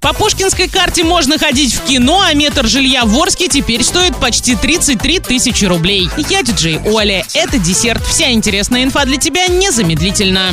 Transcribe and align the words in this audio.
По 0.00 0.12
Пушкинской 0.12 0.68
карте 0.68 1.02
можно 1.02 1.38
ходить 1.38 1.74
в 1.74 1.82
кино, 1.82 2.22
а 2.24 2.32
метр 2.32 2.68
жилья 2.68 3.04
в 3.04 3.20
Орске 3.20 3.48
теперь 3.48 3.82
стоит 3.82 4.16
почти 4.16 4.54
33 4.54 5.18
тысячи 5.18 5.64
рублей. 5.64 6.08
Я 6.30 6.44
диджей 6.44 6.78
Оля. 6.86 7.26
Это 7.34 7.58
десерт. 7.58 8.06
Вся 8.06 8.30
интересная 8.30 8.84
инфа 8.84 9.04
для 9.06 9.16
тебя 9.16 9.48
незамедлительно. 9.48 10.52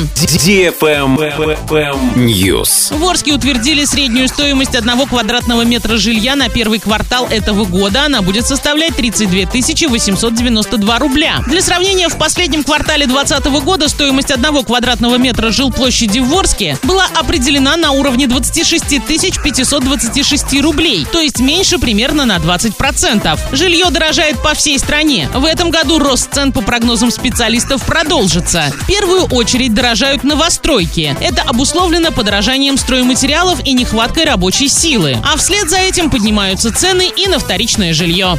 News. 2.16 2.98
В 2.98 3.04
Орске 3.08 3.34
утвердили 3.34 3.84
среднюю 3.84 4.26
стоимость 4.26 4.74
одного 4.74 5.06
квадратного 5.06 5.62
метра 5.62 5.96
жилья 5.96 6.34
на 6.34 6.48
первый 6.48 6.80
квартал 6.80 7.28
этого 7.28 7.66
года. 7.66 8.06
Она 8.06 8.22
будет 8.22 8.48
составлять 8.48 8.96
32 8.96 9.46
892 9.88 10.98
рубля. 10.98 11.36
Для 11.46 11.62
сравнения, 11.62 12.08
в 12.08 12.18
последнем 12.18 12.64
квартале 12.64 13.06
2020 13.06 13.64
года 13.64 13.88
стоимость 13.88 14.32
одного 14.32 14.64
квадратного 14.64 15.18
метра 15.18 15.52
жилплощади 15.52 16.18
в 16.18 16.34
Орске 16.34 16.76
была 16.82 17.06
определена 17.14 17.76
на 17.76 17.92
уровне 17.92 18.26
26 18.26 19.06
тысяч 19.06 19.35
526 19.42 20.60
рублей, 20.60 21.06
то 21.10 21.20
есть 21.20 21.40
меньше 21.40 21.78
примерно 21.78 22.24
на 22.24 22.36
20%. 22.36 23.38
Жилье 23.52 23.90
дорожает 23.90 24.42
по 24.42 24.54
всей 24.54 24.78
стране. 24.78 25.28
В 25.34 25.44
этом 25.44 25.70
году 25.70 25.98
рост 25.98 26.32
цен 26.32 26.52
по 26.52 26.60
прогнозам 26.60 27.10
специалистов 27.10 27.84
продолжится. 27.84 28.72
В 28.82 28.86
первую 28.86 29.24
очередь 29.24 29.74
дорожают 29.74 30.24
новостройки. 30.24 31.16
Это 31.20 31.42
обусловлено 31.42 32.12
подорожанием 32.12 32.76
стройматериалов 32.76 33.60
и 33.64 33.72
нехваткой 33.72 34.24
рабочей 34.24 34.68
силы. 34.68 35.16
А 35.24 35.36
вслед 35.36 35.68
за 35.68 35.78
этим 35.78 36.10
поднимаются 36.10 36.72
цены 36.72 37.10
и 37.16 37.28
на 37.28 37.38
вторичное 37.38 37.92
жилье. 37.94 38.38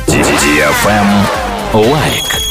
Лайк. 1.73 2.46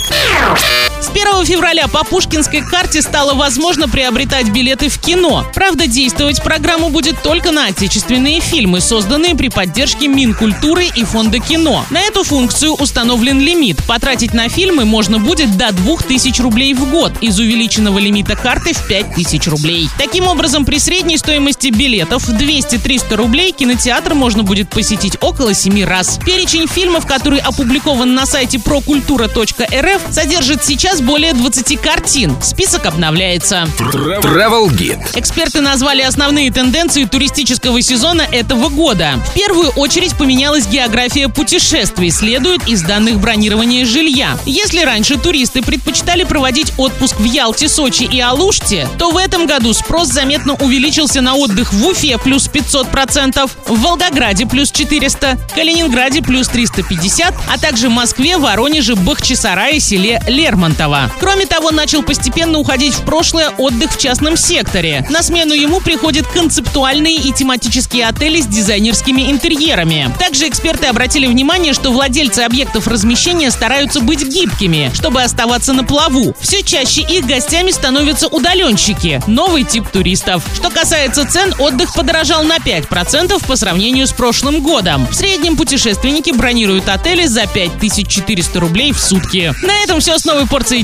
С 1.16 1.19
1 1.19 1.47
февраля 1.47 1.88
по 1.88 2.05
Пушкинской 2.05 2.61
карте 2.61 3.01
стало 3.01 3.33
возможно 3.33 3.88
приобретать 3.88 4.51
билеты 4.51 4.91
в 4.91 4.98
кино. 4.98 5.47
Правда, 5.55 5.87
действовать 5.87 6.43
программу 6.43 6.91
будет 6.91 7.23
только 7.23 7.52
на 7.52 7.69
отечественные 7.69 8.41
фильмы, 8.41 8.83
созданные 8.83 9.34
при 9.34 9.48
поддержке 9.48 10.09
Минкультуры 10.09 10.84
и 10.95 11.05
Фонда 11.05 11.38
кино. 11.38 11.87
На 11.88 12.02
эту 12.02 12.23
функцию 12.23 12.74
установлен 12.74 13.40
лимит. 13.40 13.82
Потратить 13.87 14.35
на 14.35 14.51
фильмы 14.51 14.85
можно 14.85 15.18
будет 15.18 15.57
до 15.57 15.73
2000 15.73 16.43
рублей 16.43 16.74
в 16.74 16.90
год 16.90 17.13
из 17.23 17.38
увеличенного 17.38 17.99
лимита 17.99 18.37
карты 18.37 18.74
в 18.74 18.87
5000 18.87 19.46
рублей. 19.46 19.88
Таким 19.96 20.27
образом, 20.27 20.66
при 20.66 20.79
средней 20.79 21.16
стоимости 21.16 21.68
билетов 21.68 22.24
в 22.24 22.35
200-300 22.35 23.16
рублей 23.16 23.52
кинотеатр 23.52 24.12
можно 24.12 24.43
будет 24.43 24.68
посетить 24.68 25.16
около 25.23 25.55
7 25.55 25.83
раз. 25.87 26.18
Перечень 26.27 26.68
фильмов, 26.68 27.07
который 27.07 27.38
опубликован 27.38 28.15
на 28.15 28.27
сайте 28.27 28.59
прокультура.рф, 28.59 30.02
содержит 30.10 30.62
сейчас 30.62 31.01
более 31.07 31.32
20 31.32 31.80
картин. 31.80 32.37
Список 32.43 32.85
обновляется. 32.85 33.68
Travel 33.79 34.68
Guide. 34.68 35.01
Эксперты 35.15 35.60
назвали 35.60 36.02
основные 36.02 36.51
тенденции 36.51 37.04
туристического 37.04 37.80
сезона 37.80 38.23
этого 38.23 38.68
года. 38.68 39.21
В 39.30 39.34
первую 39.34 39.71
очередь 39.71 40.16
поменялась 40.16 40.66
география 40.66 41.29
путешествий, 41.29 42.10
следует 42.10 42.66
из 42.68 42.82
данных 42.82 43.21
бронирования 43.21 43.87
жилья. 43.87 44.37
Если 44.46 44.80
раньше 44.80 45.16
туристы 45.16 45.62
предпочитали 45.62 46.24
проводить 46.24 46.73
отпуск 46.77 47.21
в 47.21 47.24
Ялте, 47.24 47.68
Сочи 47.68 48.02
и 48.02 48.18
Алуште, 48.18 48.88
то 48.99 49.10
в 49.10 49.16
этом 49.16 49.46
году 49.46 49.73
спрос 49.74 50.09
заметно 50.09 50.54
увеличился 50.54 51.21
на 51.21 51.37
отдых 51.37 51.73
в 51.73 51.87
Уфе 51.87 52.18
плюс 52.18 52.49
500%, 52.49 53.49
в 53.66 53.80
Волгограде 53.80 54.46
плюс 54.46 54.73
400, 54.73 55.38
Калининграде 55.54 56.21
плюс 56.21 56.49
350, 56.49 57.32
а 57.49 57.59
также 57.59 57.90
Москве, 57.90 58.38
Воронеже, 58.38 58.96
Бахчисарае, 58.96 59.79
селе 59.79 60.21
Лермонтово. 60.27 60.96
Кроме 61.21 61.47
того, 61.47 61.71
начал 61.71 62.02
постепенно 62.02 62.59
уходить 62.59 62.95
в 62.95 63.05
прошлое 63.05 63.51
отдых 63.51 63.93
в 63.93 63.99
частном 63.99 64.37
секторе. 64.37 65.06
На 65.11 65.22
смену 65.22 65.55
ему 65.55 65.81
приходят 65.81 66.27
концептуальные 66.27 67.16
и 67.16 67.33
тематические 67.33 68.06
отели 68.06 68.41
с 68.41 68.47
дизайнерскими 68.47 69.31
интерьерами. 69.31 70.12
Также 70.19 70.49
эксперты 70.49 70.87
обратили 70.87 71.27
внимание, 71.27 71.72
что 71.72 71.93
владельцы 71.93 72.41
объектов 72.41 72.87
размещения 72.87 73.50
стараются 73.50 74.00
быть 74.00 74.27
гибкими, 74.27 74.91
чтобы 74.94 75.22
оставаться 75.22 75.72
на 75.72 75.84
плаву. 75.84 76.34
Все 76.41 76.62
чаще 76.62 77.03
их 77.03 77.27
гостями 77.27 77.71
становятся 77.71 78.29
удаленщики, 78.29 79.21
новый 79.27 79.65
тип 79.65 79.89
туристов. 79.89 80.45
Что 80.55 80.71
касается 80.71 81.29
цен, 81.29 81.55
отдых 81.59 81.95
подорожал 81.95 82.45
на 82.45 82.56
5% 82.56 83.45
по 83.47 83.56
сравнению 83.56 84.06
с 84.06 84.12
прошлым 84.12 84.61
годом. 84.61 85.06
В 85.09 85.15
среднем 85.15 85.56
путешественники 85.56 86.31
бронируют 86.31 86.89
отели 86.89 87.27
за 87.27 87.47
5400 87.47 88.61
рублей 88.61 88.93
в 88.93 88.99
сутки. 88.99 89.55
На 89.62 89.83
этом 89.83 90.01
все 90.01 90.19
с 90.19 90.25
новой 90.25 90.47
порцией 90.47 90.83